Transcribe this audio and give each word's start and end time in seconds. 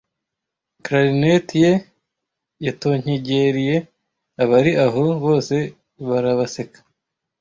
Clarinet 0.83 1.47
ye 1.63 1.71
yatonkigeliye, 2.65 3.77
abari 4.43 4.71
aho 4.85 5.03
bose 5.23 5.55
barabaseka. 6.07 6.79